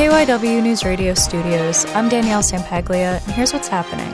[0.00, 4.08] KYW News Radio studios, I'm Danielle Sampaglia, and here's what's happening.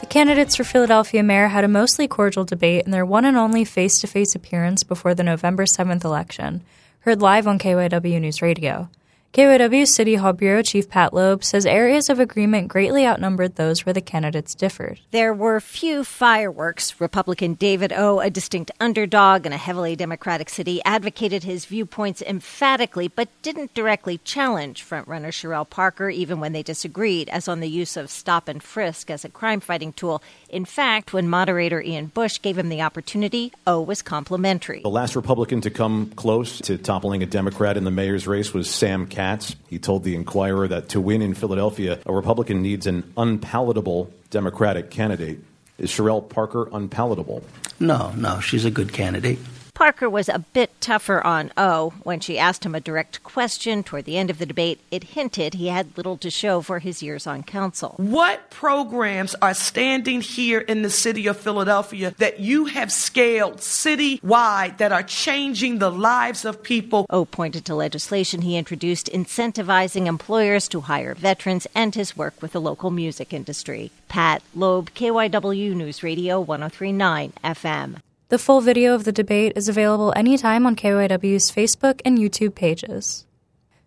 [0.00, 3.64] The candidates for Philadelphia mayor had a mostly cordial debate in their one and only
[3.64, 6.64] face to face appearance before the November 7th election,
[7.02, 8.90] heard live on KYW News Radio.
[9.32, 13.94] KYW City Hall Bureau Chief Pat Loeb says areas of agreement greatly outnumbered those where
[13.94, 15.00] the candidates differed.
[15.10, 17.00] There were few fireworks.
[17.00, 23.08] Republican David O., a distinct underdog in a heavily Democratic city, advocated his viewpoints emphatically
[23.08, 27.96] but didn't directly challenge frontrunner Cherelle Parker even when they disagreed, as on the use
[27.96, 30.22] of stop and frisk as a crime fighting tool.
[30.50, 34.82] In fact, when moderator Ian Bush gave him the opportunity, O was complimentary.
[34.82, 38.68] The last Republican to come close to toppling a Democrat in the mayor's race was
[38.68, 39.54] Sam Katz.
[39.70, 44.90] He told the Inquirer that to win in Philadelphia, a Republican needs an unpalatable Democratic
[44.90, 45.38] candidate.
[45.78, 47.44] Is Cherelle Parker unpalatable?
[47.78, 49.38] No, no, she's a good candidate.
[49.74, 51.94] Parker was a bit tougher on O.
[52.02, 55.54] When she asked him a direct question toward the end of the debate, it hinted
[55.54, 57.94] he had little to show for his years on council.
[57.96, 64.76] What programs are standing here in the city of Philadelphia that you have scaled citywide
[64.76, 67.06] that are changing the lives of people?
[67.08, 72.52] O pointed to legislation he introduced incentivizing employers to hire veterans and his work with
[72.52, 73.90] the local music industry.
[74.08, 77.96] Pat Loeb, KYW News Radio 1039 FM.
[78.32, 83.26] The full video of the debate is available anytime on KYW's Facebook and YouTube pages.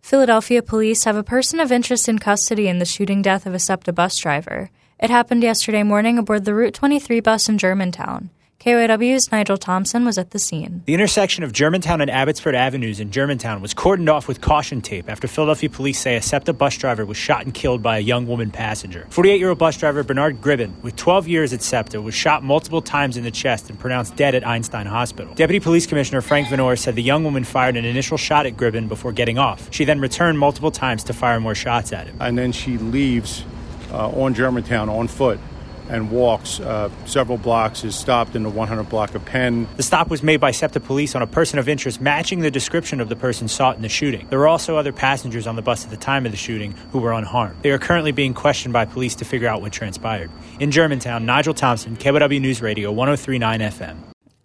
[0.00, 3.58] Philadelphia police have a person of interest in custody in the shooting death of a
[3.58, 4.70] SEPTA bus driver.
[5.00, 8.30] It happened yesterday morning aboard the Route 23 bus in Germantown.
[8.60, 10.82] KYW's Nigel Thompson was at the scene.
[10.84, 15.08] The intersection of Germantown and Abbotsford Avenues in Germantown was cordoned off with caution tape
[15.08, 18.26] after Philadelphia police say a SEPTA bus driver was shot and killed by a young
[18.26, 19.06] woman passenger.
[19.10, 22.82] 48 year old bus driver Bernard Gribbin, with 12 years at SEPTA, was shot multiple
[22.82, 25.32] times in the chest and pronounced dead at Einstein Hospital.
[25.34, 28.88] Deputy Police Commissioner Frank Vanore said the young woman fired an initial shot at Gribbin
[28.88, 29.72] before getting off.
[29.72, 32.16] She then returned multiple times to fire more shots at him.
[32.18, 33.44] And then she leaves
[33.92, 35.38] uh, on Germantown on foot
[35.88, 39.66] and walks uh, several blocks, is stopped in the 100 block of Penn.
[39.76, 43.00] The stop was made by SEPTA police on a person of interest matching the description
[43.00, 44.26] of the person sought in the shooting.
[44.28, 46.98] There were also other passengers on the bus at the time of the shooting who
[46.98, 47.62] were unharmed.
[47.62, 50.30] They are currently being questioned by police to figure out what transpired.
[50.60, 53.96] In Germantown, Nigel Thompson, KYW News Radio, 1039 FM.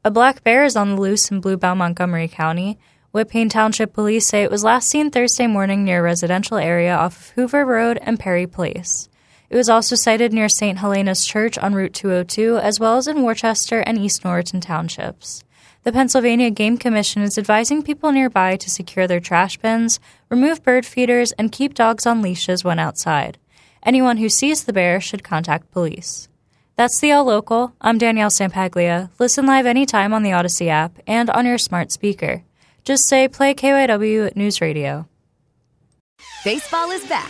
[0.06, 2.78] A black bear is on the loose in Blue Bell, Montgomery County.
[3.14, 7.16] Whitpain Township police say it was last seen Thursday morning near a residential area off
[7.16, 9.08] of Hoover Road and Perry Place.
[9.54, 10.80] It was also sighted near St.
[10.80, 15.44] Helena's Church on Route 202, as well as in Worcester and East Norriton townships.
[15.84, 20.88] The Pennsylvania Game Commission is advising people nearby to secure their trash bins, remove bird
[20.88, 23.38] feeders, and keep dogs on leashes when outside.
[23.84, 26.30] Anyone who sees the bear should contact police.
[26.76, 27.74] That's the All Local.
[27.80, 29.12] I'm Danielle Sampaglia.
[29.20, 32.42] Listen live anytime on the Audacy app and on your smart speaker.
[32.84, 35.08] Just say play KYW News Radio.
[36.44, 37.30] Baseball is back,